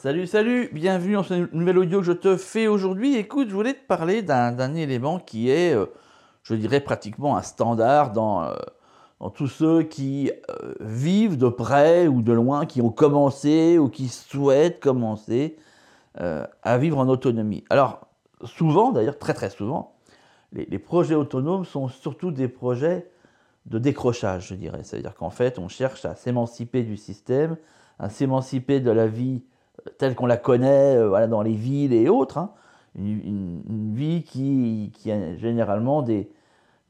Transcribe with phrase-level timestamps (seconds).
[0.00, 3.16] Salut, salut, bienvenue dans ce nouvel audio que je te fais aujourd'hui.
[3.16, 5.86] Écoute, je voulais te parler d'un élément qui est, euh,
[6.44, 8.54] je dirais, pratiquement un standard dans, euh,
[9.18, 13.88] dans tous ceux qui euh, vivent de près ou de loin, qui ont commencé ou
[13.88, 15.56] qui souhaitent commencer
[16.14, 17.64] à vivre en autonomie.
[17.68, 18.06] Alors,
[18.44, 19.96] souvent, d'ailleurs, très très souvent,
[20.52, 23.10] les, les, projets autonomes sont surtout des projets
[23.66, 24.84] de décrochage, je dirais.
[24.84, 27.56] C'est-à-dire qu'en fait, on cherche à s'émanciper du système,
[27.98, 29.42] à s'émanciper de la vie
[29.98, 32.38] telle qu'on la connaît euh, dans les villes et autres.
[32.38, 32.50] Hein.
[32.96, 36.30] Une, vie qui, qui, a généralement des,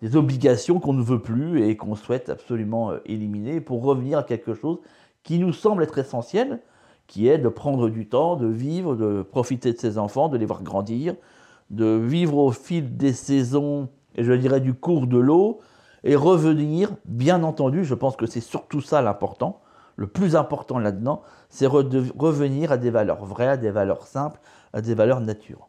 [0.00, 4.22] des obligations qu'on ne veut plus et qu'on souhaite absolument euh, éliminer pour revenir à
[4.22, 4.78] quelque chose
[5.22, 6.60] qui nous semble être essentiel,
[7.06, 10.46] qui est de prendre du temps, de vivre, de profiter de ses enfants, de les
[10.46, 11.14] voir grandir,
[11.70, 15.60] de vivre au fil des saisons et je dirais du cours de l'eau,
[16.04, 19.60] et revenir, bien entendu, je pense que c'est surtout ça l'important,
[19.98, 24.38] le plus important là-dedans, c'est revenir à des valeurs vraies, à des valeurs simples,
[24.72, 25.68] à des valeurs nature.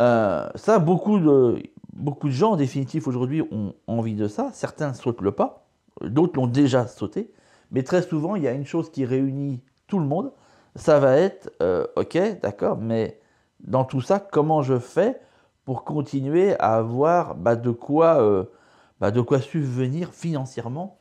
[0.00, 1.60] Euh, ça, beaucoup de,
[1.92, 4.50] beaucoup de gens, en définitive, aujourd'hui, ont envie de ça.
[4.52, 5.66] Certains sautent le pas,
[6.00, 7.32] d'autres l'ont déjà sauté.
[7.72, 10.32] Mais très souvent, il y a une chose qui réunit tout le monde.
[10.76, 13.20] Ça va être, euh, ok, d'accord, mais
[13.58, 15.20] dans tout ça, comment je fais
[15.64, 18.44] pour continuer à avoir bah, de, quoi, euh,
[19.00, 20.99] bah, de quoi subvenir financièrement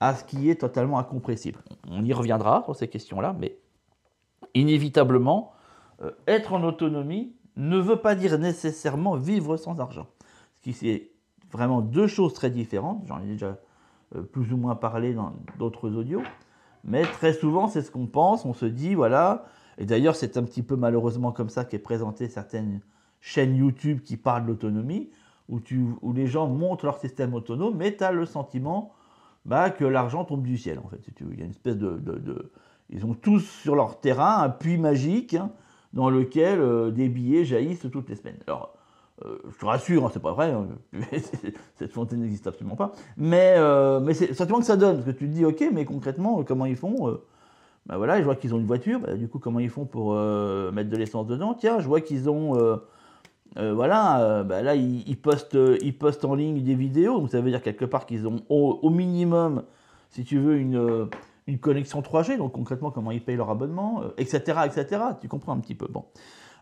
[0.00, 1.60] à ce qui est totalement incompressible.
[1.88, 3.58] On y reviendra sur ces questions-là, mais
[4.54, 5.52] inévitablement,
[6.02, 10.06] euh, être en autonomie ne veut pas dire nécessairement vivre sans argent.
[10.56, 11.10] Ce qui c'est
[11.50, 13.02] vraiment deux choses très différentes.
[13.06, 13.58] J'en ai déjà
[14.14, 16.22] euh, plus ou moins parlé dans d'autres audios.
[16.84, 18.44] Mais très souvent, c'est ce qu'on pense.
[18.44, 19.46] On se dit, voilà.
[19.78, 22.80] Et d'ailleurs, c'est un petit peu malheureusement comme ça qu'est présenté certaines
[23.20, 25.10] chaînes YouTube qui parlent de l'autonomie,
[25.48, 25.60] où,
[26.02, 28.92] où les gens montrent leur système autonome, mais tu as le sentiment
[29.48, 31.00] bah, que l'argent tombe du ciel, en fait.
[31.20, 32.52] Il y a une espèce de,
[32.90, 35.50] Ils ont tous sur leur terrain un puits magique hein,
[35.94, 38.36] dans lequel euh, des billets jaillissent toutes les semaines.
[38.46, 38.74] Alors,
[39.24, 40.68] euh, je te rassure, hein, c'est pas vrai, hein,
[41.76, 45.12] cette fontaine n'existe absolument pas, mais, euh, mais c'est sentiment que ça donne, parce que
[45.12, 47.18] tu te dis, ok, mais concrètement, comment ils font
[47.86, 50.12] bah voilà, je vois qu'ils ont une voiture, bah, du coup, comment ils font pour
[50.12, 51.54] mettre de l'essence dedans?
[51.54, 52.78] Tiens, je vois qu'ils ont
[53.56, 57.40] euh, voilà, euh, bah là, ils, postent, ils postent en ligne des vidéos, donc ça
[57.40, 59.64] veut dire quelque part qu'ils ont au, minimum,
[60.10, 61.08] si tu veux, une,
[61.46, 65.02] une connexion 3G, donc concrètement comment ils payent leur abonnement, etc., euh, etc.
[65.20, 65.88] Tu comprends un petit peu.
[65.88, 66.04] Bon.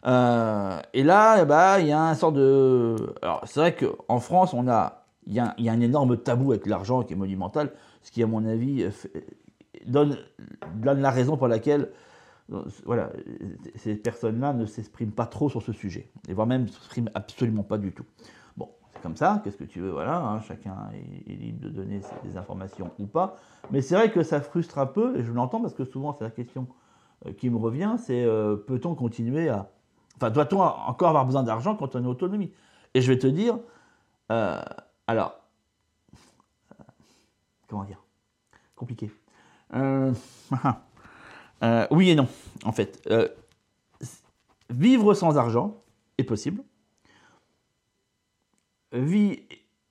[0.04, 2.96] et là, bah, il y a un sort de.
[3.20, 6.66] Alors, c'est vrai qu'en France, a, il y, a, y a un énorme tabou avec
[6.66, 7.72] l'argent qui est monumental,
[8.02, 8.86] ce qui, à mon avis,
[9.86, 10.16] donne,
[10.76, 11.90] donne la raison pour laquelle
[12.48, 13.10] voilà,
[13.74, 17.64] ces personnes-là ne s'expriment pas trop sur ce sujet, et voire même ne s'expriment absolument
[17.64, 18.04] pas du tout.
[18.56, 20.76] Bon, c'est comme ça, qu'est-ce que tu veux, voilà, hein, chacun
[21.26, 23.36] est, libre de donner des informations ou pas,
[23.70, 26.24] mais c'est vrai que ça frustre un peu, et je l'entends parce que souvent c'est
[26.24, 26.68] la question
[27.26, 29.70] euh, qui me revient, c'est euh, peut-on continuer à...
[30.16, 32.52] Enfin, doit-on encore avoir besoin d'argent quand on est autonomie
[32.94, 33.58] Et je vais te dire,
[34.30, 34.62] euh,
[35.06, 35.40] alors,
[37.68, 38.02] comment dire?
[38.76, 39.10] Compliqué.
[41.66, 42.28] Euh, oui et non,
[42.64, 43.02] en fait.
[43.10, 43.28] Euh,
[44.70, 45.82] vivre sans argent
[46.18, 46.62] est possible.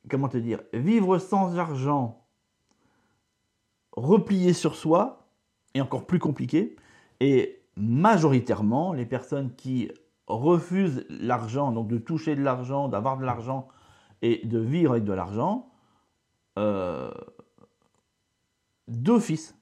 [0.09, 2.25] comment te dire Vivre sans argent,
[3.91, 5.27] replié sur soi,
[5.73, 6.75] est encore plus compliqué.
[7.19, 9.91] Et majoritairement, les personnes qui
[10.27, 13.67] refusent l'argent, donc de toucher de l'argent, d'avoir de l'argent
[14.21, 15.69] et de vivre avec de l'argent,
[16.57, 17.11] euh,
[18.87, 19.55] d'office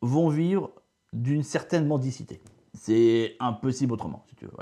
[0.00, 0.67] vont vivre
[1.12, 2.40] d'une certaine mendicité.
[2.74, 4.52] C'est impossible autrement, si tu veux.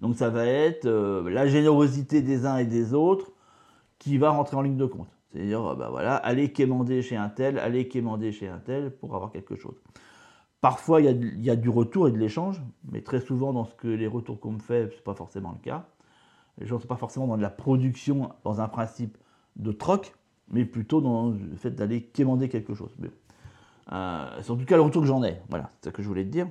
[0.00, 3.32] Donc ça va être euh, la générosité des uns et des autres
[3.98, 5.08] qui va rentrer en ligne de compte.
[5.32, 9.14] C'est-à-dire, euh, bah voilà, aller quémander chez un tel, aller quémander chez un tel pour
[9.14, 9.76] avoir quelque chose.
[10.60, 13.88] Parfois, il y, a, du retour et de l'échange, mais très souvent, dans ce que
[13.88, 15.86] les retours qu'on me fait, ce n'est pas forcément le cas.
[16.58, 19.16] Les gens ne sont pas forcément dans de la production, dans un principe
[19.56, 20.14] de troc,
[20.50, 22.90] mais plutôt dans le fait d'aller quémander quelque chose.
[23.92, 25.40] Euh, c'est en tout cas le retour que j'en ai.
[25.48, 26.48] Voilà, c'est ce que je voulais te dire.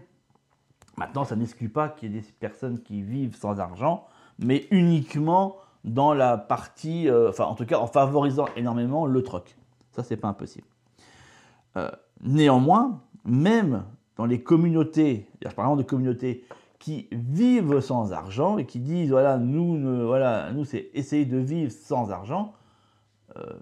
[0.97, 4.07] Maintenant, ça n'exclut pas qu'il y ait des personnes qui vivent sans argent,
[4.39, 9.55] mais uniquement dans la partie, euh, enfin en tout cas en favorisant énormément le troc.
[9.91, 10.67] Ça, c'est pas impossible.
[11.77, 11.91] Euh,
[12.21, 13.83] néanmoins, même
[14.15, 16.45] dans les communautés, je parle de communautés
[16.79, 21.71] qui vivent sans argent et qui disent voilà, nous, voilà, nous c'est essayer de vivre
[21.71, 22.53] sans argent,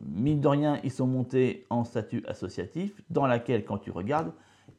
[0.05, 4.31] mine de rien, ils sont montés en statut associatif, dans laquelle, quand tu regardes,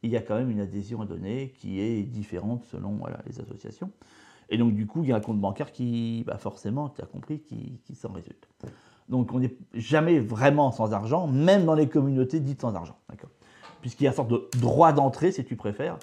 [0.03, 3.39] il y a quand même une adhésion à donner qui est différente selon voilà, les
[3.39, 3.91] associations.
[4.49, 7.05] Et donc, du coup, il y a un compte bancaire qui, bah forcément, tu as
[7.05, 8.47] compris, qui, qui s'en résulte.
[9.09, 12.97] Donc, on n'est jamais vraiment sans argent, même dans les communautés dites sans argent.
[13.81, 15.97] Puisqu'il y a une sorte de droit d'entrée, si tu préfères,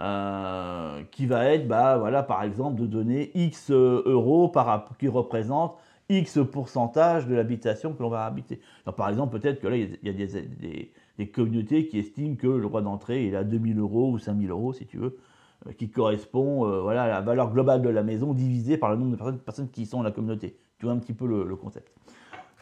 [0.00, 5.76] euh, qui va être, bah, voilà, par exemple, de donner X euros par, qui représente
[6.08, 8.60] X pourcentage de l'habitation que l'on va habiter.
[8.96, 12.62] par exemple, peut-être que là, il y a des, des, communautés qui estiment que le
[12.62, 15.18] droit d'entrée est à 2000 euros ou 5000 euros, si tu veux,
[15.66, 18.96] euh, qui correspond euh, voilà, à la valeur globale de la maison divisée par le
[18.96, 20.56] nombre de personnes, qui sont dans la communauté.
[20.78, 21.90] Tu vois un petit peu le, concept.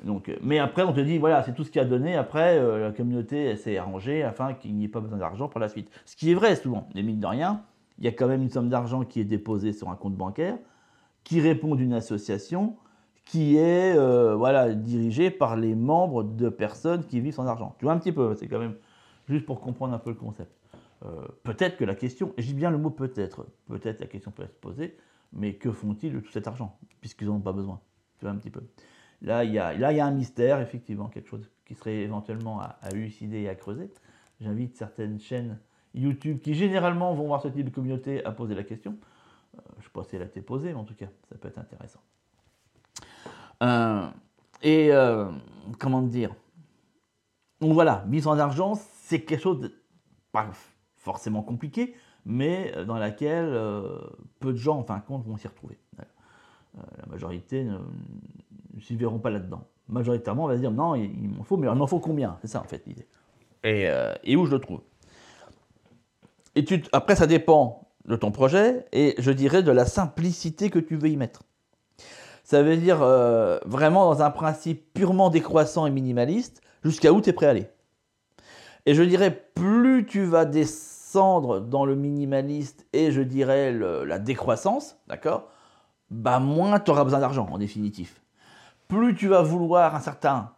[0.05, 2.15] Donc, euh, mais après, on te dit, voilà, c'est tout ce qu'il y a donné.
[2.17, 5.91] Après, la communauté s'est arrangée afin qu'il n'y ait pas besoin d'argent pour la suite.
[6.07, 7.63] Ce qui est vrai souvent, mais mine de rien,
[7.99, 10.57] il y a quand même une somme d'argent qui est déposée sur un compte bancaire,
[11.25, 12.77] qui répond d'une association,
[13.25, 17.75] qui est euh, voilà, dirigé par les membres de personnes qui vivent sans argent.
[17.79, 18.77] Tu vois un petit peu, c'est quand même
[19.29, 20.53] juste pour comprendre un peu le concept.
[21.05, 24.43] Euh, peut-être que la question, et je bien le mot peut-être, peut-être la question peut
[24.43, 24.97] être posée,
[25.33, 27.81] mais que font-ils de tout cet argent, puisqu'ils n'en ont pas besoin
[28.19, 28.63] Tu vois un petit peu.
[29.23, 32.77] Là, il y a, y a un mystère, effectivement, quelque chose qui serait éventuellement à,
[32.83, 33.91] à élucider et à creuser.
[34.41, 35.59] J'invite certaines chaînes
[35.95, 38.99] YouTube qui généralement vont voir ce type de communauté à poser la question.
[39.57, 41.37] Euh, je ne sais pas si elle a été posée, mais en tout cas, ça
[41.37, 42.01] peut être intéressant.
[43.65, 44.07] Euh,
[44.63, 45.31] et euh,
[45.79, 46.35] comment dire?
[47.61, 49.73] Donc voilà, mise en argent, c'est quelque chose de
[50.33, 50.49] pas
[50.97, 51.95] forcément compliqué,
[52.27, 53.59] mais euh, dans laquelle
[54.41, 55.79] peu de gens, en fin de compte, vont s'y retrouver.
[56.77, 57.79] la majorité ne,
[58.81, 59.65] s'y verront pas là-dedans.
[59.89, 62.37] Majoritairement, on va se dire non, il, m'en faut, mais il m'en faut combien?
[62.41, 63.07] C'est ça en fait l'idée.
[63.63, 64.81] Et, où je le trouve?
[66.93, 71.09] Après, ça dépend de ton projet et je dirais de la simplicité que tu veux
[71.09, 71.43] y mettre.
[72.45, 77.31] Ça veut dire euh, vraiment dans un principe purement décroissant et minimaliste, jusqu'à où tu
[77.31, 77.69] es prêt à aller.
[78.85, 84.99] Et je dirais, plus tu vas descendre dans le minimaliste et je dirais la décroissance,
[85.09, 85.49] d'accord
[86.11, 88.21] Bah moins tu auras besoin d'argent en définitif.
[88.89, 90.53] Plus tu vas vouloir un certain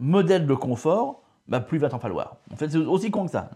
[0.00, 2.36] modèle de confort, bah plus il va t'en falloir.
[2.52, 3.48] En fait, c'est aussi con que ça,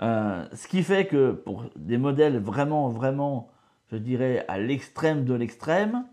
[0.00, 3.48] euh, Ce qui fait que pour des modèles vraiment, vraiment
[3.90, 6.06] je dirais, à l'extrême de l'extrême.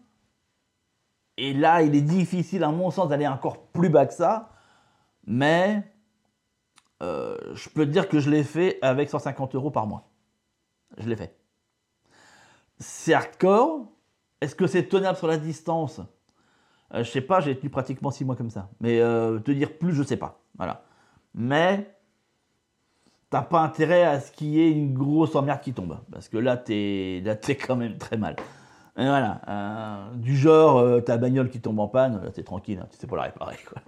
[1.37, 4.51] Et là, il est difficile, à mon sens, d'aller encore plus bas que ça.
[5.27, 5.83] Mais
[7.03, 10.09] euh, je peux te dire que je l'ai fait avec 150 euros par mois.
[10.97, 11.37] Je l'ai fait.
[12.79, 13.91] C'est hardcore.
[14.41, 15.99] Est-ce que c'est tenable sur la distance?
[16.93, 18.69] Euh, Je sais pas, j'ai tenu pratiquement 6 mois comme ça.
[18.79, 20.41] Mais euh, te dire plus, je sais pas.
[20.57, 20.83] Voilà.
[21.33, 21.94] Mais
[23.29, 25.97] t'as pas intérêt à ce qu'il y ait une grosse emmerde qui tombe.
[26.11, 28.35] Parce que là, t'es, là, t'es quand même très mal.
[28.97, 32.87] Voilà, euh, du genre, euh, ta bagnole qui tombe en panne, là, t'es tranquille, hein,
[32.89, 33.57] tu sais pas la réparer.
[33.67, 33.81] Quoi.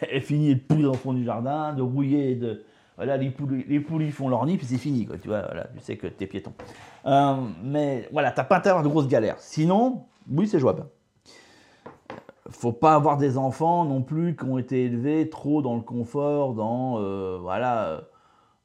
[0.10, 2.64] Elle finit de pouiller dans le fond du jardin, de rouiller, de...
[2.96, 5.80] Voilà, les poules, les font leur nid, puis c'est fini, quoi, tu vois, voilà, tu
[5.80, 6.54] sais que t'es piéton.
[7.04, 9.38] Euh, mais voilà, t'as pas intérêt à avoir de grosses galères.
[9.38, 10.86] Sinon, oui, c'est jouable.
[12.48, 16.54] Faut pas avoir des enfants non plus qui ont été élevés trop dans le confort,
[16.54, 16.98] dans,
[17.40, 18.00] voilà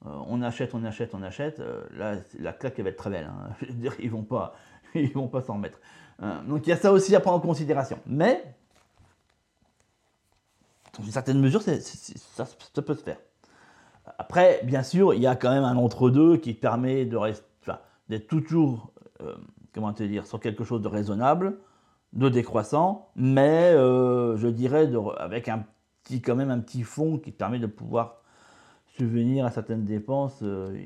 [0.05, 3.29] on achète, on achète, on achète, euh, là, la claque va être très belle.
[3.29, 3.67] Hein.
[3.99, 4.55] Ils vont pas,
[4.95, 5.79] ils vont pas s'en remettre.
[6.21, 7.99] Euh, donc il y a ça aussi à prendre en considération.
[8.05, 8.43] Mais,
[10.97, 12.45] dans une certaine mesure, ça,
[12.81, 13.17] peut se faire.
[14.17, 17.45] Après, bien sûr, il y a quand même un entre-deux qui permet de rester,
[18.09, 18.91] d'être toujours,
[19.73, 21.57] comment te dire, sur quelque chose de raisonnable,
[22.13, 25.65] de décroissant, mais je dirais avec un
[26.03, 28.20] petit, quand même un petit fond qui permet de pouvoir
[29.01, 30.77] subvenir à certaines dépenses euh,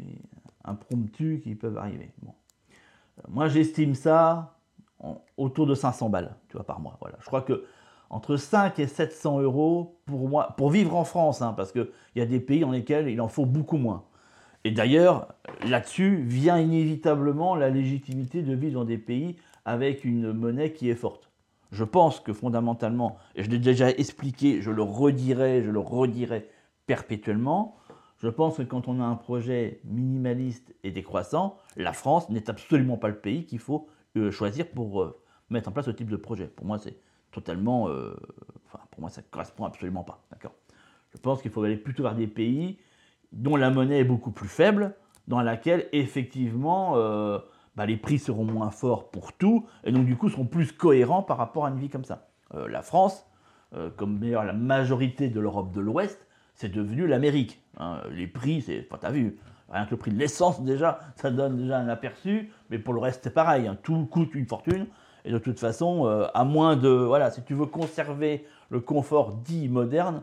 [0.64, 2.12] impromptues qui peuvent arriver.
[2.22, 2.34] Bon.
[3.20, 4.54] Euh, moi, j'estime ça
[5.38, 6.98] autour de 500 balles, tu vois, par mois.
[7.02, 7.18] Voilà.
[7.20, 7.66] Je crois que
[8.10, 12.22] entre 5 et 700 euros pour moi, pour vivre en France, hein, parce qu'il y
[12.22, 14.06] a des pays dans lesquels il en faut beaucoup moins.
[14.64, 15.28] Et d'ailleurs,
[15.68, 19.36] là-dessus vient inévitablement la légitimité de vivre dans des pays
[19.66, 21.30] avec une monnaie qui est forte.
[21.72, 26.48] Je pense que fondamentalement, et je l'ai déjà expliqué, je le redirai, je le redirai
[26.88, 27.76] perpétuellement,
[28.18, 32.98] je pense que quand on a un projet minimaliste et décroissant, la France n'est absolument
[32.98, 35.20] pas le pays qu'il faut euh, choisir pour euh,
[35.50, 36.48] mettre en place ce type de projet.
[36.48, 36.98] Pour moi, c'est
[37.32, 37.90] totalement.
[37.90, 38.16] Euh,
[38.68, 40.24] enfin, pour moi, ça ne correspond absolument pas.
[40.32, 40.54] D'accord?
[41.14, 42.80] Je pense qu'il faut aller plutôt vers des pays
[43.34, 44.96] dont la monnaie est beaucoup plus faible,
[45.28, 46.94] dans laquelle effectivement
[47.76, 51.24] bah, les prix seront moins forts pour tout, et donc du coup seront plus cohérents
[51.24, 52.30] par rapport à une vie comme ça.
[52.54, 53.26] la France,
[53.98, 56.25] comme d'ailleurs la majorité de l'Europe de l'Ouest,
[56.56, 57.62] c'est devenu l'Amérique.
[57.78, 58.00] Hein.
[58.12, 59.38] les prix, c'est, enfin, t'as vu,
[59.70, 63.00] rien que le prix de l'essence déjà, ça donne déjà un aperçu, mais pour le
[63.00, 63.78] reste c'est pareil, hein.
[63.84, 64.88] tout coûte une fortune,
[65.26, 69.34] et de toute façon, euh, à moins de, voilà, si tu veux conserver le confort
[69.34, 70.22] dit moderne,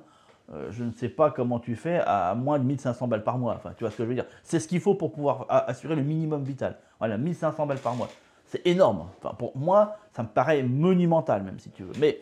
[0.52, 3.54] euh, je ne sais pas comment tu fais à moins de 1500 balles par mois,
[3.54, 5.94] enfin tu vois ce que je veux dire, c'est ce qu'il faut pour pouvoir assurer
[5.94, 8.08] le minimum vital, voilà, 1500 balles par mois,
[8.46, 12.20] c'est énorme, enfin pour moi, ça me paraît monumental même si tu veux, mais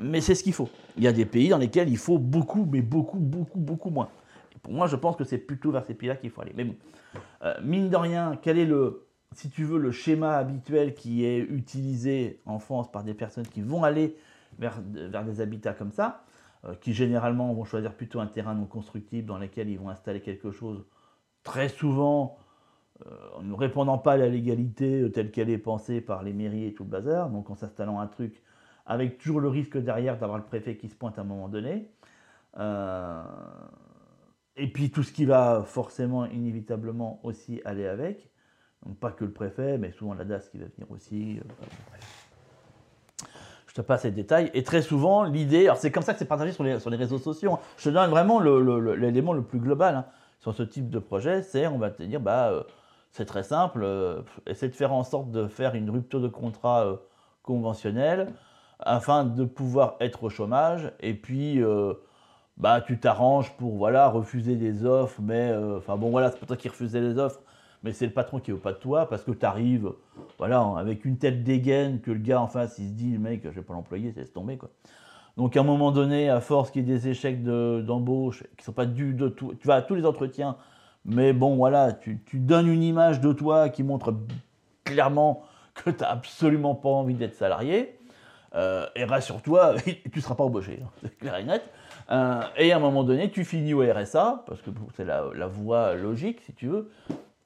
[0.00, 0.68] mais c'est ce qu'il faut.
[0.96, 4.08] Il y a des pays dans lesquels il faut beaucoup, mais beaucoup, beaucoup, beaucoup moins.
[4.62, 6.52] pour moi, je pense que c'est plutôt vers ces pays-là qu'il faut aller.
[6.56, 6.74] Mais bon.
[7.44, 11.38] Euh, mine de rien, quel est le, si tu veux, le schéma habituel qui est
[11.38, 14.16] utilisé en France par des personnes qui vont aller
[14.58, 16.24] vers, vers des habitats comme ça,
[16.64, 20.20] euh, qui généralement vont choisir plutôt un terrain non constructible dans lequel ils vont installer
[20.20, 20.84] quelque chose
[21.42, 22.38] très souvent
[23.06, 26.66] euh, en ne répondant pas à la légalité telle qu'elle est pensée par les mairies
[26.66, 28.42] et tout le bazar, donc en s'installant un truc
[28.86, 31.88] avec toujours le risque derrière d'avoir le préfet qui se pointe à un moment donné.
[34.56, 38.32] et puis tout ce qui va forcément, inévitablement aussi aller avec.
[38.86, 41.38] Donc pas que le préfet, mais souvent la DAS qui va venir aussi.
[41.38, 43.26] Euh,
[43.68, 44.50] je te passe les détails.
[44.54, 46.96] Et très souvent, l'idée, alors c'est comme ça que c'est partagé sur les, sur les
[46.96, 47.54] réseaux sociaux.
[47.54, 47.60] Hein.
[47.78, 50.06] Je te donne vraiment l'élément le, plus global hein,
[50.40, 52.64] sur ce type de projet, c'est on va te dire, bah, euh,
[53.12, 57.00] c'est très simple, euh, essaie de faire en sorte de faire une rupture de contrat
[57.42, 58.32] conventionnel
[58.82, 60.92] afin de pouvoir être au chômage.
[61.00, 61.60] Et puis,
[62.56, 66.56] bah, tu t'arranges pour voilà, refuser des offres, mais enfin bon, voilà, c'est pas toi
[66.56, 67.40] qui refusais les offres
[67.82, 69.92] mais c'est le patron qui au pas de toi parce que tu arrives
[70.38, 73.50] voilà, avec une tête dégaine que le gars en face il se dit, mec, je
[73.50, 74.56] vais pas l'employer, laisse tomber.
[74.56, 74.70] Quoi.
[75.36, 78.72] Donc à un moment donné, à force qu'il y ait des échecs d'embauche qui sont
[78.72, 80.56] pas dus de tout, tu vas à tous les entretiens,
[81.04, 84.14] mais bon voilà, tu, donnes une image de toi qui montre
[84.84, 85.42] clairement
[85.74, 87.98] que tu n'as absolument pas envie d'être salarié.
[88.54, 91.62] Euh, et rassure-toi, tu ne seras pas embauché, hein, c'est clair et net.
[92.10, 95.94] Euh, et à un moment donné, tu finis au RSA, parce que c'est la, voie
[95.94, 96.90] logique, si tu veux.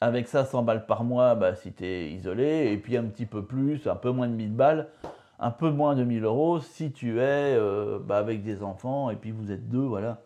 [0.00, 3.26] Avec ça, 100 balles par mois, bah, si tu es isolé, et puis un petit
[3.26, 4.88] peu plus, un peu moins de 1000 balles,
[5.38, 9.16] un peu moins de 1000 euros si tu es euh, bah, avec des enfants, et
[9.16, 10.18] puis vous êtes deux, voilà,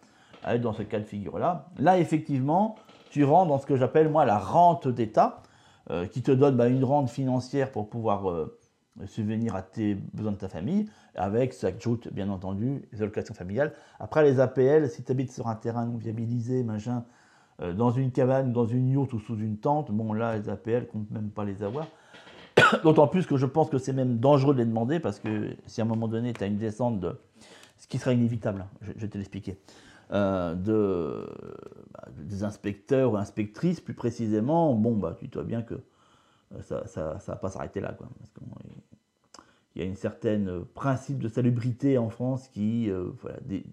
[0.42, 1.66] à être dans ce cas de figure-là.
[1.78, 2.76] Là, effectivement,
[3.10, 5.42] tu rentres dans ce que j'appelle, moi, la rente d'État,
[6.12, 8.22] qui te donne bah, une rente financière pour pouvoir
[9.06, 13.72] subvenir à tes besoins de ta famille, avec, ça ajoute, bien entendu, les allocations familiales.
[13.98, 17.04] Après, les APL, si tu habites sur un terrain non viabilisé, machin,
[17.62, 20.86] euh, dans une cabane, dans une yourte ou sous une tente, bon là, les APL
[20.86, 21.86] comptent même pas les avoir.
[22.84, 25.80] D'autant plus que je pense que c'est même dangereux de les demander parce que si
[25.80, 27.18] à un moment donné tu as une descente de.
[27.78, 29.58] Ce qui sera inévitable, hein, je, vais te l'expliquer.
[30.12, 31.26] Euh, de,
[31.94, 35.74] bah, des inspecteurs ou inspectrices plus précisément, bon, bah, tu vois bien que
[36.54, 37.92] euh, ça ne va pas s'arrêter là.
[37.92, 38.08] Quoi,
[39.74, 42.90] il y a une certaine principe de salubrité en France qui
[43.42, 43.64] des,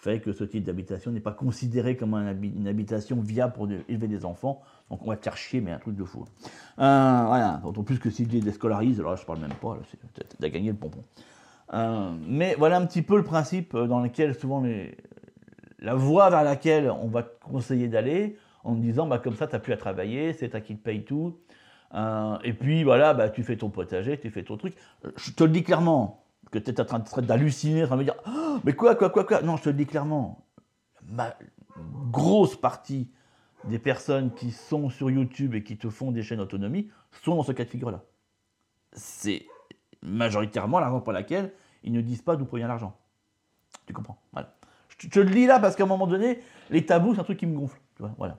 [0.00, 4.24] fait que ce type d'habitation n'est pas considéré comme une habitation viable pour élever des
[4.24, 4.62] enfants.
[4.90, 6.24] Donc on va te faire chier, mais un truc de fou.
[6.78, 9.78] Euh, d'autant plus que si tu déscolarises, alors je parle même pas,
[10.14, 11.02] tu as gagné le pompon.
[11.74, 14.64] Euh, mais voilà un petit peu le principe dans lequel souvent
[15.78, 19.52] la voie vers laquelle on va te conseiller d'aller en disant bah, comme ça tu
[19.52, 21.38] n'as plus à travailler, c'est à qui te paye tout.
[21.94, 24.74] Euh, et puis voilà, bah, tu fais ton potager, tu fais ton truc.
[25.16, 28.04] Je te le dis clairement, que tu es en train d'halluciner, en train de me
[28.04, 29.42] dire oh, Mais quoi, quoi, quoi, quoi?
[29.42, 30.46] Non, je te le dis clairement.
[31.08, 31.34] Ma
[32.10, 33.10] grosse partie
[33.64, 36.90] des personnes qui sont sur YouTube et qui te font des chaînes autonomie
[37.22, 38.02] sont dans ce cas de figure-là.
[38.92, 39.46] C'est
[40.02, 42.96] majoritairement la raison pour laquelle ils ne disent pas d'où provient l'argent.
[43.86, 44.18] Tu comprends?
[44.98, 47.38] Je te, le dis là parce qu'à un moment donné, les tabous, c'est un truc
[47.38, 47.80] qui me gonfle.
[47.96, 48.12] Tu vois?
[48.18, 48.38] Voilà.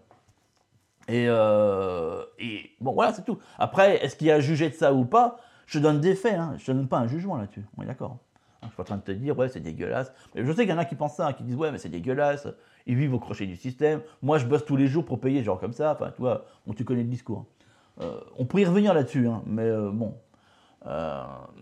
[1.11, 3.37] Et, euh, et bon, voilà, c'est tout.
[3.59, 5.37] Après, est-ce qu'il y a jugé de ça ou pas?
[5.65, 6.55] Je donne des faits, hein.
[6.57, 7.65] je ne donne pas un jugement là-dessus.
[7.77, 8.17] On est d'accord.
[8.61, 10.13] Hein, je suis pas en train de te dire, ouais, c'est dégueulasse.
[10.33, 11.89] Mais je sais qu'il y en a qui pensent ça, qui disent, ouais, mais c'est
[11.89, 12.47] dégueulasse.
[12.85, 14.01] Ils vivent au crochet du système.
[14.21, 15.97] Moi, je bosse tous les jours pour payer gens comme ça.
[15.99, 17.39] Enfin, tu tu connais le discours.
[17.39, 18.03] Hein.
[18.03, 20.15] Euh, on pourrait y revenir là-dessus, mais euh, bon.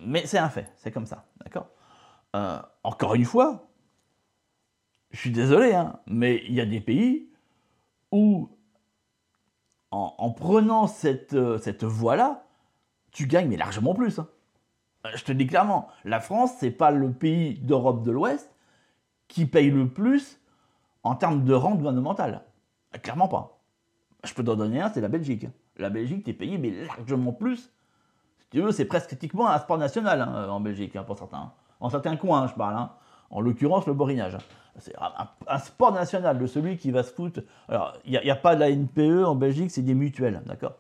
[0.06, 1.68] Mais c'est un fait, c'est comme ça, d'accord?
[2.84, 3.68] Encore une fois,
[5.12, 7.30] je suis désolé, mais il y a des pays
[8.12, 8.50] où,
[9.92, 12.44] en, prenant cette, cette voie-là,
[13.12, 14.20] tu gagnes, mais largement plus.
[14.20, 14.28] Hein.
[15.06, 18.54] Euh, je te dis clairement, la France, c'est pas le pays d'Europe de l'Ouest
[19.28, 20.40] qui paye le plus
[21.04, 22.44] en termes de rente gouvernementale.
[22.96, 23.62] Euh, clairement pas.
[24.24, 25.48] Je peux t'en donner un, c'est la Belgique.
[25.78, 27.72] La Belgique, t'es payé, mais largement plus.
[28.40, 31.54] Si tu veux, c'est presque pratiquement un sport national hein, en Belgique, hein, pour certains.
[31.80, 32.90] En certains coins, je parle.
[33.32, 34.38] En l'occurrence, le borinage.
[34.80, 34.94] C'est
[35.48, 37.42] un, sport national de celui qui va se foutre.
[37.68, 40.74] Alors, il n'y a, pas de la NPE en Belgique, c'est des mutuelles, d'accord?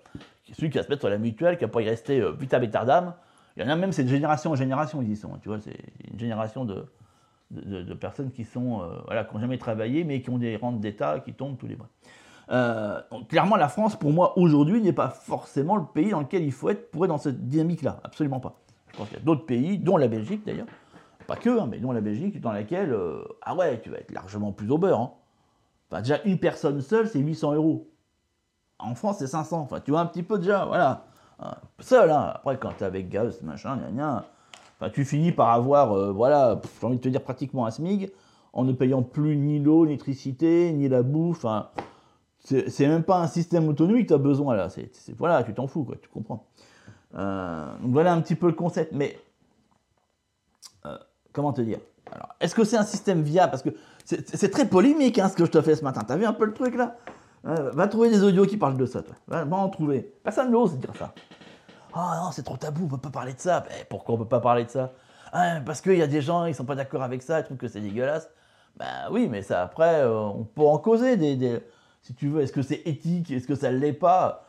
[0.54, 2.60] Celui qui va se mettre sur la mutuelle, qui va pas y rester euh, vita
[2.60, 3.14] d'âme.
[3.58, 5.30] Il y en a même, c'est de génération en génération, ils y sont.
[5.42, 5.78] Tu vois, c'est
[6.12, 6.86] une génération de,
[7.52, 10.80] de, personnes qui sont, euh, voilà, qui n'ont jamais travaillé, mais qui ont des rentes
[10.80, 11.90] d'État qui tombent tous les mois.
[12.52, 16.52] Euh, clairement, la France, pour moi, aujourd'hui, n'est pas forcément le pays dans lequel il
[16.52, 18.00] faut être pour être dans cette dynamique-là.
[18.04, 18.56] Absolument pas.
[18.92, 20.66] Je pense qu'il y a d'autres pays, dont la Belgique d'ailleurs,
[21.30, 22.98] pas que, hein, mais dont la Belgique, dans laquelle,
[23.42, 25.00] ah ouais, tu vas être largement plus au beurre.
[25.00, 25.12] Hein.
[25.90, 27.90] Enfin, déjà, une personne seule, c'est 800 euros.
[28.80, 29.60] En France, c'est 500.
[29.62, 31.06] Enfin, tu vois un petit peu déjà, voilà.
[31.80, 32.34] Seul, hein.
[32.36, 34.26] Après, quand t'es avec Gaz, machin, gna gna,
[34.80, 38.12] enfin, tu finis par avoir, euh, voilà, j'ai envie de te dire pratiquement un SMIG,
[38.52, 41.46] en ne payant plus ni l'eau, l'électricité, ni la bouffe.
[41.46, 41.70] Enfin,
[42.40, 44.70] c'est même pas un système autonome que tu as besoin là.
[44.70, 46.46] C'est voilà, tu t'en fous, quoi, tu comprends.
[47.16, 48.94] Euh, donc voilà un petit peu le concept.
[48.94, 49.29] Mais euh,
[51.40, 51.80] comment te dire?
[52.12, 53.52] Alors, est-ce que c'est un système viable?
[53.52, 53.70] Parce que
[54.04, 56.02] c'est très polémique hein, ce que je te fais ce matin.
[56.06, 56.96] T'as vu un peu le truc là?
[57.44, 59.16] Va trouver des audios qui parlent de ça, toi.
[59.28, 60.14] Va, en trouver.
[60.24, 61.14] Personne n'ose dire ça.
[61.96, 63.64] Oh non, c'est trop tabou, on peut pas parler de ça.
[63.70, 64.92] Eh, pourquoi on peut pas parler de ça?
[65.32, 67.58] Ah, Parce qu'il y a des gens, ils sont pas d'accord avec ça, ils trouvent
[67.58, 68.30] que c'est dégueulasse.
[68.76, 71.64] Ben oui, mais ça après, euh, on peut en causer des,
[72.02, 72.42] si tu veux.
[72.42, 73.32] Est-ce que c'est éthique?
[73.32, 74.46] Est-ce que ça l'est pas?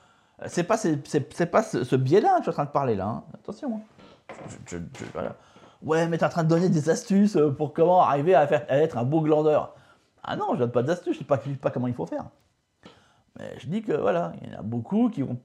[0.46, 3.06] C'est pas, pas ce, biais-là que je suis en train de parler là.
[3.06, 3.24] Hein.
[3.34, 3.80] Attention.
[5.16, 5.34] Hein.
[5.82, 8.46] Ouais, mais tu es en train de donner des astuces euh, pour comment arriver à,
[8.46, 9.74] faire, être un beau glandeur.
[10.22, 12.26] Ah non, je donne pas d'astuces, je sais pas, comment il faut faire.
[13.38, 15.38] Mais je dis que voilà, il y en a beaucoup qui vont,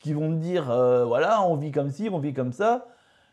[0.00, 2.86] qui vont me dire euh, voilà, on vit comme ci, on vit comme ça.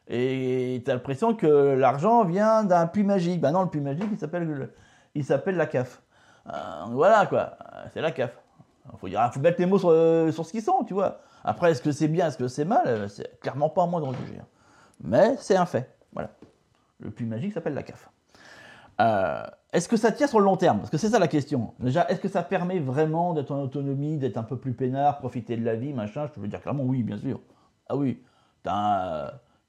[0.07, 3.41] Et tu as l'impression que l'argent vient d'un puits magique.
[3.41, 4.69] Ben non, le puits magique, il s'appelle,
[5.13, 6.01] il s'appelle la CAF.
[6.47, 6.51] Euh,
[6.91, 7.57] voilà quoi,
[7.93, 8.31] c'est la CAF.
[8.93, 9.91] Il faut, faut mettre les mots sur,
[10.33, 11.19] sur ce qu'ils sont, tu vois.
[11.43, 14.07] Après, est-ce que c'est bien, est-ce que c'est mal C'est clairement pas à moi de
[14.15, 14.39] juger.
[14.41, 14.47] Hein.
[15.03, 15.96] Mais c'est un fait.
[16.99, 18.09] Le puits magique s'appelle la CAF.
[18.99, 20.79] Euh, est-ce que ça tient sur le long terme?
[20.79, 21.73] Parce que c'est ça la question.
[21.79, 25.55] Déjà, est-ce que ça permet vraiment d'être en autonomie, d'être un peu plus peinard, profiter
[25.55, 26.27] de la vie, machin?
[26.35, 27.39] Je veux dire clairement oui, bien sûr.
[27.89, 28.19] Ah oui.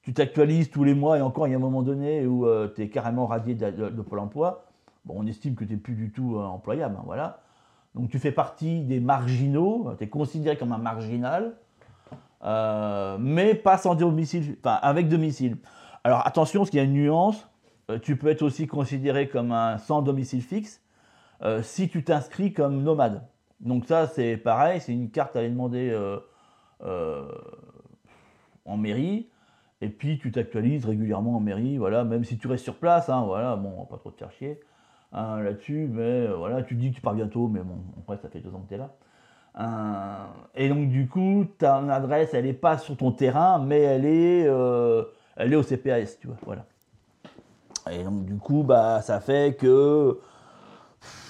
[0.03, 2.73] tu t'actualises tous les mois et encore, il y a un moment donné où euh,
[2.75, 4.65] tu es carrément radié de, Pôle emploi.
[5.05, 7.41] Bon, on estime que tu n'es plus du tout euh, employable, hein, voilà.
[7.95, 11.55] Donc tu fais partie des marginaux, tu es considéré comme un marginal,
[13.19, 15.57] mais pas sans domicile, enfin avec domicile.
[16.09, 17.51] Alors attention, parce qu'il y a une nuance,
[17.91, 20.81] euh, tu peux être aussi considéré comme un sans domicile fixe
[21.43, 23.29] euh, si tu t'inscris comme nomade.
[23.61, 25.95] Donc ça, c'est pareil, c'est une carte à aller demander
[26.83, 27.29] euh,
[28.65, 29.29] en mairie,
[29.83, 33.25] et puis tu t'actualises régulièrement en mairie, voilà, même si tu restes sur place, hein,
[33.27, 34.61] voilà, bon, on va pas trop te faire chier
[35.13, 38.41] hein, là-dessus, mais voilà, tu dis que tu pars bientôt, mais bon, après, ça fait
[38.41, 40.31] deux ans que tu es là.
[40.55, 44.49] et donc du coup, ta adresse, elle n'est pas sur ton terrain, mais elle est,
[45.39, 46.65] elle est au CPAS, tu vois, voilà.
[47.91, 50.19] Et donc, du coup, bah, ça fait que,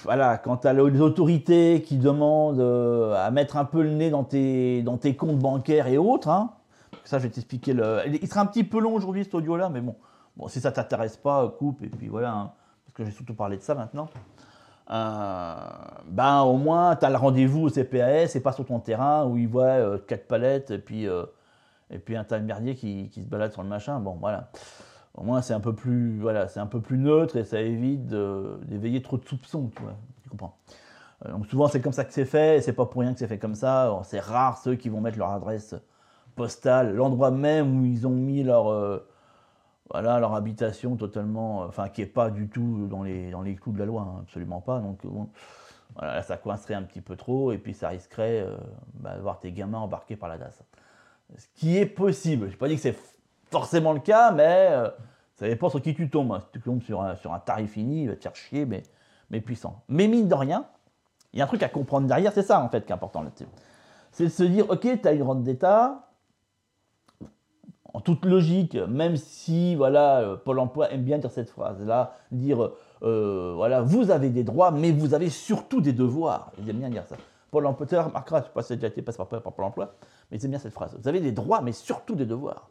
[0.03, 4.09] voilà, quand tu as les autorités qui demandent euh, à mettre un peu le nez
[4.09, 6.51] dans tes, comptes bancaires et autres, hein,
[7.05, 7.75] ça, je vais t'expliquer.
[8.07, 9.95] Il sera un petit peu long aujourd'hui, cet audio-là, mais bon,
[10.35, 12.51] bon si ça t'intéresse pas, coupe, et puis voilà, hein,
[12.85, 14.09] parce que j'ai surtout parlé de ça maintenant.
[14.89, 15.55] Euh,
[16.07, 19.37] ben, au moins, tu as le rendez-vous au CPAS et pas sur ton terrain où
[19.37, 21.07] ils voient euh, quatre palettes et puis,
[21.91, 23.99] et puis un merdier qui, qui, se balade sur le machin.
[23.99, 24.51] Bon, voilà
[25.15, 28.05] au moins c'est un peu plus voilà, c'est un peu plus neutre et ça évite
[28.07, 29.95] d'éveiller trop de soupçons, tu vois,
[30.29, 30.57] comprends.
[31.25, 33.19] Euh, donc souvent c'est comme ça que c'est fait, et c'est pas pour rien que
[33.19, 33.99] c'est fait comme ça.
[34.03, 35.75] C'est rare ceux qui vont mettre leur adresse
[36.35, 39.05] postale, l'endroit même où ils ont mis leur euh,
[39.91, 43.73] voilà leur habitation totalement, enfin qui est pas du tout dans les dans les clous
[43.73, 44.79] de la loi, hein, absolument pas.
[44.79, 44.99] Donc
[45.95, 48.55] voilà, ça coincerait un petit peu trop et puis ça risquerait euh,
[48.93, 50.63] bah, d'avoir tes gamins embarqués par la DAS.
[51.37, 52.47] Ce qui est possible.
[52.47, 52.97] Je n'ai pas dit que c'est
[53.51, 54.71] forcément le cas, mais
[55.35, 56.39] ça dépend sur qui tu tombes.
[56.41, 58.83] Si tu tombes sur un, sur un tarif fini, il va te faire chier, mais,
[59.29, 59.83] mais puissant.
[59.87, 60.65] Mais mine de rien,
[61.33, 63.21] il y a un truc à comprendre derrière, c'est ça en fait qui est important
[63.21, 63.47] là-dessus.
[64.11, 66.09] C'est de se dire, ok, tu as une rente d'État,
[67.93, 72.71] en toute logique, même si voilà, euh, Pôle emploi aime bien dire cette phrase-là, dire
[73.03, 76.51] euh, voilà, vous avez des droits, mais vous avez surtout des devoirs.
[76.59, 77.15] Ils aiment bien dire ça.
[77.51, 79.65] Pôle emploi, tu remarqueras, je ne sais pas si déjà été passé par, par Pôle
[79.65, 79.95] emploi,
[80.31, 80.97] mais aiment bien cette phrase.
[80.99, 82.69] Vous avez des droits, mais surtout des devoirs.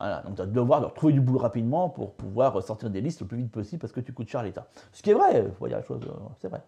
[0.00, 3.20] Voilà, donc tu as devoir de retrouver du boulot rapidement pour pouvoir sortir des listes
[3.20, 4.66] le plus vite possible parce que tu coûtes cher à l'État.
[4.92, 6.62] Ce qui est vrai, il faut dire la chose, euh, c'est vrai.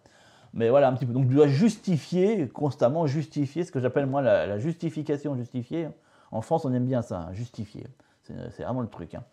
[0.53, 1.13] Mais voilà, un petit peu.
[1.13, 5.87] Donc tu dois justifier, constamment justifier, ce que j'appelle moi la, justification justifiée.
[6.31, 7.87] En France, on aime bien ça, hein, justifier.
[8.21, 9.15] C'est vraiment le truc.
[9.15, 9.23] Hein.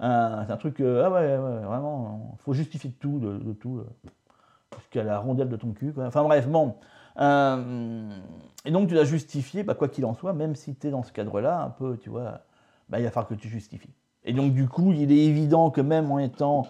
[0.00, 3.84] Euh, c'est un truc, euh, ah ouais, vraiment, il faut justifier de tout, de, tout,
[4.78, 5.92] jusqu'à la rondelle de ton cul.
[5.98, 6.76] Enfin bref, bon.
[7.16, 11.02] Et donc tu dois justifier, bah, quoi qu'il en soit, même si tu es dans
[11.02, 12.42] ce cadre-là, un peu, tu vois
[12.92, 13.94] bah, il va falloir que tu justifies.
[14.24, 16.66] Et donc, du coup, il est évident que même en étant,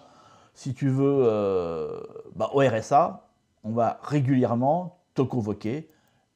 [0.55, 2.01] si tu veux, euh,
[2.37, 3.29] bah, au RSA,
[3.65, 5.91] on va régulièrement te convoquer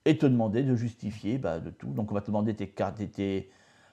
[0.04, 1.86] et te demander de justifier bah, de tout.
[1.86, 3.50] Donc, on va te demander tes cartes, tes,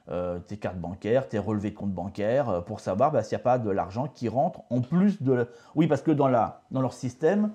[0.10, 3.44] euh, tes cartes bancaires, tes relevés de compte bancaire, euh, pour savoir s'il n'y a
[3.44, 5.48] pas de l'argent qui rentre en plus de...
[5.76, 7.52] Oui, parce que dans leur système,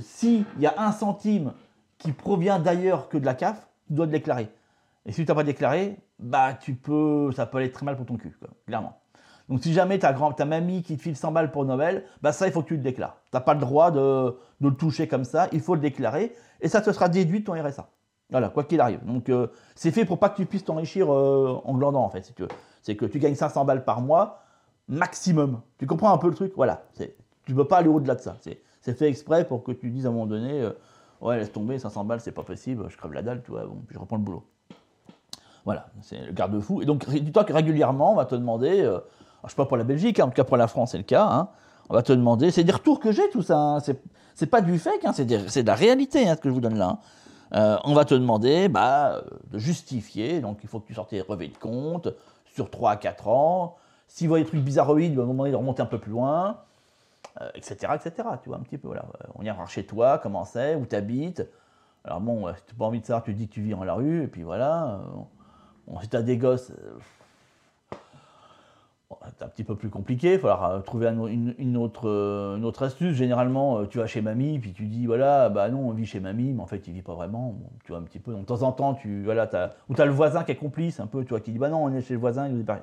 [0.00, 1.52] s'il y a un centime
[1.98, 4.48] qui provient d'ailleurs que de la CAF, tu dois le déclarer.
[5.06, 8.06] Et si tu n'as pas déclaré, bah tu peux, ça peut aller très mal pour
[8.06, 9.00] ton cul, clairement.
[9.48, 12.32] Donc si jamais ta, grand, ta mamie qui te file 100 balles pour Noël, bah
[12.32, 13.16] ça il faut que tu le déclares.
[13.24, 16.68] Tu n'as pas le droit de, le toucher comme ça, il faut le déclarer et
[16.68, 17.88] ça te sera déduit de ton RSA.
[18.30, 19.02] Voilà, quoi qu'il arrive.
[19.06, 22.30] Donc euh, c'est fait pour pas que tu puisses t'enrichir euh, en glandant en fait.
[22.82, 24.42] C'est que tu gagnes 500 balles par mois,
[24.86, 25.62] maximum.
[25.78, 26.52] Tu comprends un peu le truc?
[26.54, 26.82] Voilà.
[27.46, 28.36] Tu peux pas aller au-delà de ça.
[28.80, 30.72] Fait exprès pour que tu dises à un moment donné, euh,
[31.20, 33.82] Ouais, laisse tomber, 500 balles, c'est pas possible, je crève la dalle, tu vois, bon,
[33.86, 34.44] puis je reprends le boulot.
[35.64, 36.80] Voilà, c'est le garde-fou.
[36.80, 39.00] Et donc, dis-toi que régulièrement, on va te demander, euh,
[39.44, 41.04] je sais pas pour la Belgique, hein, en tout cas pour la France, c'est le
[41.04, 41.48] cas, hein,
[41.88, 43.78] on va te demander, c'est des retours que j'ai tout ça, hein,
[44.34, 46.98] c'est pas du fake, hein, c'est de la réalité ce que je vous donne là.
[47.54, 51.22] Euh, on va te demander bah, de justifier, donc il faut que tu sortes tes
[51.22, 52.08] relevés de compte
[52.54, 53.76] sur 3 à 4 ans.
[54.06, 56.58] Si vous voyez des trucs bizarroïdes, on va demander de remonter un peu plus loin
[57.54, 58.28] etc., etc.
[58.42, 59.04] Tu vois, un petit peu, voilà.
[59.34, 61.46] On vient voir chez toi, comment c'est, où tu habites.
[62.04, 63.84] Alors bon, si tu n'as pas envie de savoir, tu dis que tu vis dans
[63.84, 65.00] la rue, et puis voilà.
[65.86, 66.98] Bon, si tu as des gosses, euh,
[69.38, 73.14] c'est un petit peu plus compliqué, il euh, trouver une, autre, euh, une astuce.
[73.14, 76.52] Généralement, tu vas chez mamie, puis tu dis, voilà, bah non, on vit chez mamie,
[76.52, 77.54] mais en fait, il vit pas vraiment.
[77.84, 78.32] tu vois, un petit peu.
[78.32, 80.56] Donc, de temps en temps, tu, voilà, as, ou tu as le voisin qui est
[80.56, 82.54] complice, un peu, tu vois, qui dit, bah non, on est chez le voisin, il
[82.54, 82.82] nous héberge,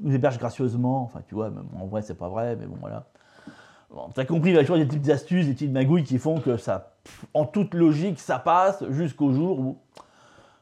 [0.00, 1.02] nous héberge gracieusement.
[1.02, 3.06] Enfin, tu vois, en vrai, c'est pas vrai, mais bon, voilà.
[3.90, 6.40] Bon, t'as compris, il y a toujours des petites astuces, des petites magouilles qui font
[6.40, 6.92] que ça,
[7.32, 9.78] en toute logique, ça passe jusqu'au jour où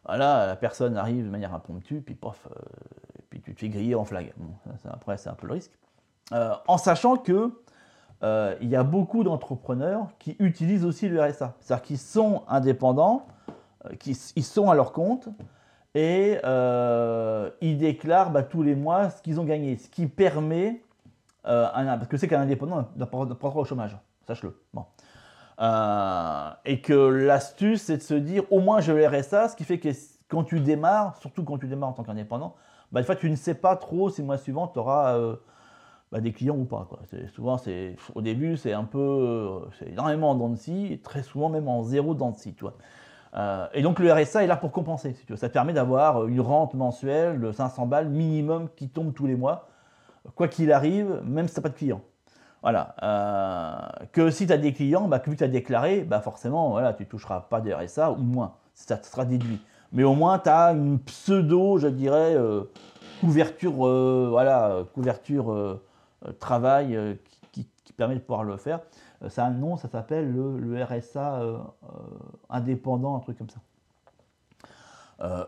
[0.07, 2.61] voilà, la personne arrive de manière impromptue, puis pof, euh,
[3.29, 4.33] puis tu te fais griller en flag.
[4.89, 5.73] après, c'est un peu le risque.
[6.33, 7.51] Euh, en sachant que
[8.23, 11.55] euh, il y a beaucoup d'entrepreneurs qui utilisent aussi le RSA.
[11.61, 13.27] C'est-à-dire qu'ils sont indépendants,
[13.99, 15.29] qui, ils sont à leur compte,
[15.95, 16.39] et
[17.61, 20.83] ils déclarent bah, tous les mois ce qu'ils ont gagné, ce qui permet
[21.47, 24.61] euh, parce que c'est qu'un indépendant n'a pas au chômage, sache-le.
[24.75, 24.85] Bon.
[25.61, 29.65] Euh, et que l'astuce, c'est de se dire, au moins je le RSA, ce qui
[29.65, 29.89] fait que
[30.29, 32.57] quand tu démarres, surtout quand tu démarres en tant qu'indépendant,
[32.93, 35.37] bah, des fois tu ne sais pas trop si le mois suivant tu auras euh,
[36.13, 36.87] bah, des clients ou pas.
[36.89, 37.01] Quoi.
[37.35, 37.57] Souvent,
[38.15, 41.83] au début, c'est un peu, c'est énormément en dents de scie, très souvent même en
[41.83, 42.55] zéro dents de scie.
[42.55, 42.65] Tu
[43.75, 45.15] et donc le RSA est là pour compenser.
[45.37, 49.37] Ça te permet d'avoir une rente mensuelle de 500 balles minimum qui tombe tous les
[49.37, 49.69] mois
[50.35, 52.03] quoi qu'il arrive, même si tu n'as pas de clients.
[52.63, 52.97] Voilà.
[53.03, 56.21] Euh, que si tu as des clients, bah, que vu que tu as déclaré, bah
[56.21, 58.55] forcément, voilà, tu ne toucheras pas de RSA ou moins.
[58.75, 59.61] Ça sera déduit.
[59.93, 62.65] Mais au moins, tu as une pseudo, je dirais, euh,
[63.21, 65.79] couverture, euh, voilà, couverture
[66.41, 66.99] travail
[67.53, 68.81] qui, permet de pouvoir le faire.
[69.29, 71.41] ça a un nom, ça s'appelle le, RSA
[72.51, 73.61] indépendant, un truc comme ça.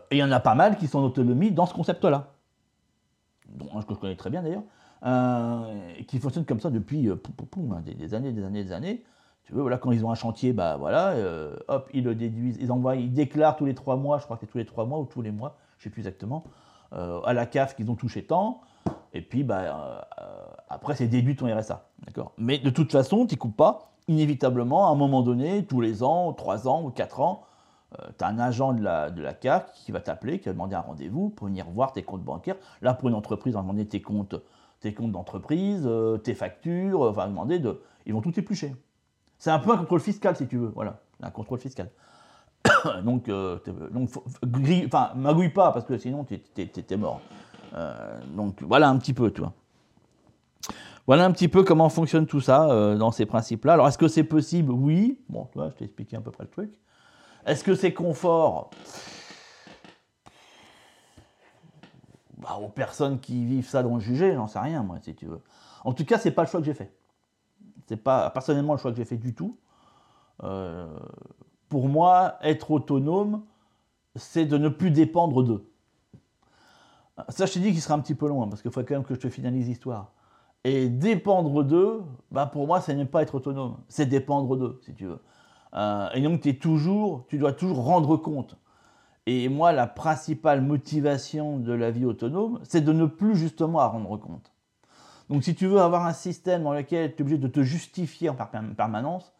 [0.09, 2.27] et il y en a pas mal qui sont en autonomie dans ce concept-là
[3.55, 4.63] dont un que je connais très bien d'ailleurs,
[5.05, 7.15] euh, qui fonctionne comme ça depuis euh,
[7.71, 9.03] hein, des, années, des années, des années.
[9.45, 12.57] Tu veux, voilà, quand ils ont un chantier, bah voilà, euh, hop, ils le déduisent,
[12.59, 14.85] ils envoient, ils déclarent tous les trois mois, je crois que c'est tous les trois
[14.85, 16.43] mois ou tous les mois, je sais plus exactement,
[16.91, 18.61] à la CAF qu'ils ont touché tant,
[19.13, 20.07] et puis bah,
[20.69, 24.91] après c'est déduit ton RSA, d'accord Mais de toute façon, tu coupes pas, inévitablement, à
[24.91, 27.41] un moment donné, tous les ans, trois ans ou quatre ans,
[27.97, 30.53] euh, tu as un agent de la, de la CAF qui va t'appeler, qui va
[30.53, 32.57] demander un rendez-vous pour venir voir tes comptes bancaires.
[32.81, 34.35] Là, pour une entreprise, on va demander tes comptes
[34.79, 37.81] tes comptes d'entreprise, euh, tes factures, enfin, demander de.
[38.05, 38.73] Ils vont tout éplucher.
[39.37, 40.71] C'est un peu un contrôle fiscal, si tu veux.
[40.73, 41.89] Voilà, un contrôle fiscal.
[43.03, 43.59] donc, euh,
[43.91, 44.09] donc
[44.85, 47.19] enfin, magouille pas, parce que sinon, tu es, mort.
[48.35, 49.53] donc, voilà un petit peu, tu vois.
[51.07, 53.73] Voilà un petit peu comment fonctionne tout ça dans ces principes-là.
[53.73, 54.71] Alors, est-ce que c'est possible?
[54.71, 55.19] Oui.
[55.27, 56.71] Bon, tu vois, je t'ai expliqué à peu près le truc.
[57.49, 58.69] Est-ce que c'est confort?
[62.37, 65.41] Bah, Aux personnes qui vivent ça dans le j'en sais rien, moi, si tu veux.
[65.83, 66.93] En tout cas, c'est pas le choix que j'ai fait.
[67.87, 69.57] C'est pas personnellement le choix que j'ai fait du tout.
[70.43, 70.95] Euh,
[71.69, 73.43] pour moi, être autonome,
[74.15, 75.67] c'est de ne plus dépendre d'eux.
[77.29, 78.93] Ça, je t'ai dit qu'il serait un petit peu long, hein, parce qu'il faut quand
[78.93, 80.11] même que je te finalise l'histoire.
[80.63, 84.93] Et dépendre d'eux, bah pour moi, c'est n'est pas être autonome, c'est dépendre d'eux, si
[84.93, 85.19] tu veux.
[85.75, 88.57] Euh, et donc, es toujours, tu dois toujours rendre compte.
[89.25, 93.87] Et moi, la principale motivation de la vie autonome, c'est de ne plus justement à
[93.87, 94.51] rendre compte.
[95.29, 98.29] Donc, si tu veux avoir un système dans lequel tu es obligé de te justifier
[98.29, 98.35] en
[98.75, 99.31] permanence,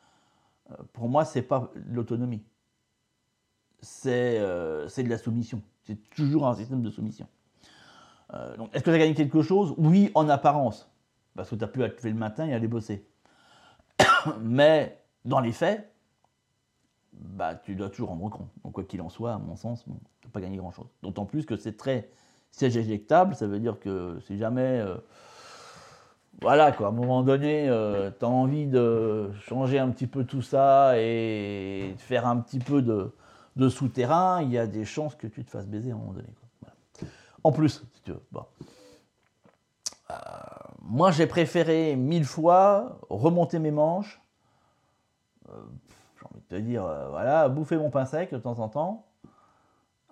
[0.71, 2.43] euh, pour moi, c'est pas l'autonomie.
[4.05, 5.63] Euh, c'est de la soumission.
[5.85, 7.27] C'est toujours un système de soumission.
[8.57, 9.73] donc, est-ce que tu as gagné quelque chose?
[9.77, 10.91] Oui, en apparence.
[11.35, 13.07] Parce que tu as pu te lever le matin et aller bosser.
[14.41, 15.89] Mais dans les faits,
[17.19, 18.49] bah, tu dois toujours rendre compte.
[18.63, 20.87] Donc, quoi qu'il en soit, à mon sens, tu n'as pas gagné grand-chose.
[21.03, 22.09] D'autant plus que c'est très
[22.51, 24.79] siège éjectable, ça veut dire que si jamais.
[24.79, 24.97] Euh,
[26.41, 30.23] voilà, quoi, à un moment donné, euh, tu as envie de changer un petit peu
[30.23, 35.15] tout ça et de faire un petit peu de, souterrain, il y a des chances
[35.15, 36.29] que tu te fasses baiser à un moment donné.
[37.43, 38.21] En plus, si tu veux.
[40.11, 40.15] Euh,
[40.81, 44.21] moi, j'ai préféré mille fois remonter mes manches
[46.49, 49.05] te dire, euh, voilà, bouffer mon pain sec de temps en temps,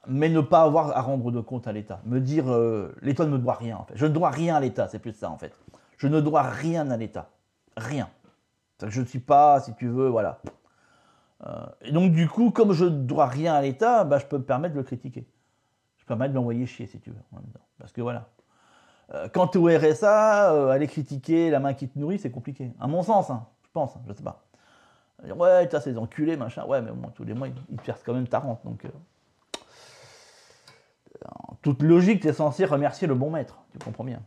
[0.07, 1.99] mais ne pas avoir à rendre de compte à l'État.
[2.05, 3.97] Me dire, euh, l'État ne me doit rien, en fait.
[3.97, 5.51] Je ne dois rien à l'État, c'est plus ça, en fait.
[5.97, 7.29] Je ne dois rien à l'État.
[7.75, 8.09] Rien.
[8.85, 10.39] Je ne suis pas, si tu veux, voilà.
[11.81, 14.43] et donc, du coup, comme je ne dois rien à l'État, bah, je peux me
[14.43, 15.27] permettre de le critiquer.
[15.97, 17.39] Je peux me permettre de l'envoyer chier, si tu veux.
[17.79, 18.29] Parce que voilà.
[19.33, 22.71] quand tu es au RSA, aller critiquer la main qui te nourrit, c'est compliqué.
[22.79, 24.46] À mon sens, hein, je pense, hein, je sais pas.
[25.23, 26.65] Ouais, ça c'est enculés, machin.
[26.65, 28.61] Ouais, mais bon, tous les mois, ils te quand même ta rente.
[28.63, 28.85] Donc,
[31.25, 33.59] en toute logique, tu es censé remercier le bon maître.
[33.71, 34.21] Tu comprends bien.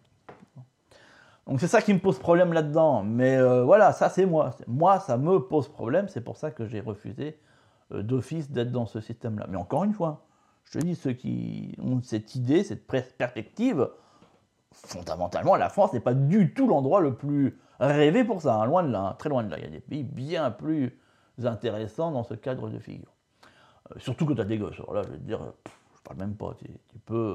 [1.46, 3.02] Donc c'est ça qui me pose problème là-dedans.
[3.02, 4.50] Mais euh, voilà, ça c'est moi.
[4.66, 6.08] Moi, ça me pose problème.
[6.08, 7.40] C'est pour ça que j'ai refusé
[7.92, 9.46] euh, d'office d'être dans ce système-là.
[9.48, 10.26] Mais encore une fois,
[10.64, 13.88] je te dis, ceux qui ont cette idée, cette perspective,
[14.72, 18.56] fondamentalement, la France n'est pas du tout l'endroit le plus rêvé pour ça.
[18.56, 18.66] Hein.
[18.66, 19.14] loin de là, hein.
[19.18, 19.58] très loin de là.
[19.58, 20.98] Il y a des pays bien plus
[21.42, 23.12] intéressants dans ce cadre de figure.
[23.90, 24.78] Euh, surtout quand tu as des gosses.
[24.80, 25.40] Alors là, je veux dire,
[25.96, 26.54] je parle même pas.
[26.58, 27.32] Tu, peux,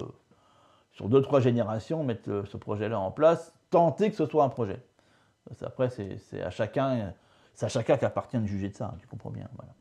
[0.91, 4.79] sur deux, trois générations, mettre ce projet-là en place, tenter que ce soit un projet.
[5.63, 7.13] Après, c'est à chacun,
[7.53, 8.85] c'est à chacun qui appartient de juger de ça.
[8.85, 9.47] Hein, tu comprends bien.
[9.55, 9.73] Voilà.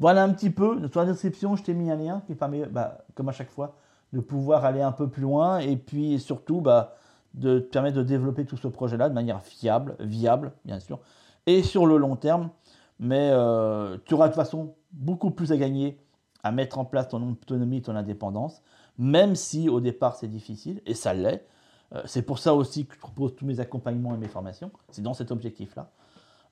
[0.00, 0.76] Voilà un petit peu.
[0.80, 3.76] Dans la description, je t'ai mis un lien qui permet, bah, comme à chaque fois,
[4.12, 6.94] de pouvoir aller un peu plus loin et puis surtout bah,
[7.34, 11.00] de te permettre de développer tout ce projet-là de manière fiable, viable, bien sûr,
[11.46, 12.50] et sur le long terme.
[13.00, 15.98] Mais euh, tu auras de toute façon beaucoup plus à gagner
[16.44, 18.62] à mettre en place ton autonomie, ton indépendance,
[18.98, 21.44] même si au départ c'est difficile, et ça l'est.
[21.92, 25.02] Euh, c'est pour ça aussi que je propose tous mes accompagnements et mes formations, c'est
[25.02, 25.90] dans cet objectif-là.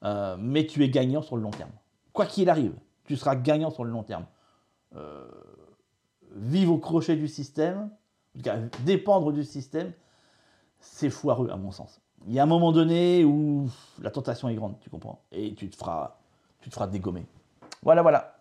[0.05, 1.71] Euh, mais tu es gagnant sur le long terme.
[2.13, 4.27] Quoi qu'il arrive, tu seras gagnant sur le long terme.
[6.35, 7.89] Vivre au crochet du système,
[8.85, 9.93] dépendre du système,
[10.83, 12.01] c'est foireux à mon sens.
[12.27, 13.69] Il y a un moment donné où
[14.01, 16.17] la tentation est grande, tu comprends, et tu te feras,
[16.61, 17.25] tu te feras dégommer.
[17.83, 18.32] Voilà, voilà.